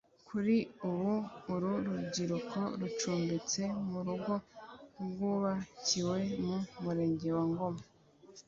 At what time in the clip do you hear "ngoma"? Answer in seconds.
7.51-7.83